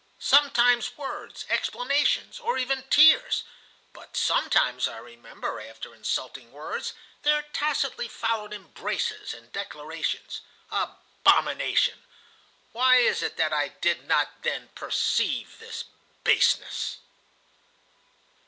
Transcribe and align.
"Sometimes 0.17 0.97
words, 0.97 1.45
explanations, 1.47 2.39
or 2.39 2.57
even 2.57 2.81
tears, 2.89 3.43
but 3.93 4.17
sometimes, 4.17 4.87
I 4.87 4.97
remember, 4.97 5.59
after 5.61 5.93
insulting 5.93 6.51
words, 6.51 6.93
there 7.21 7.43
tacitly 7.53 8.07
followed 8.07 8.51
embraces 8.51 9.31
and 9.31 9.51
declarations. 9.53 10.41
Abomination! 10.71 12.03
Why 12.71 12.95
is 12.95 13.21
it 13.21 13.37
that 13.37 13.53
I 13.53 13.67
did 13.67 14.07
not 14.07 14.41
then 14.41 14.69
perceive 14.69 15.59
this 15.59 15.83
baseness?" 16.23 16.97